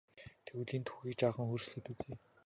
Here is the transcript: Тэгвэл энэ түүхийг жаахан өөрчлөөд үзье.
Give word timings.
Тэгвэл 0.45 0.71
энэ 0.77 0.85
түүхийг 0.87 1.15
жаахан 1.19 1.47
өөрчлөөд 1.51 1.85
үзье. 1.91 2.15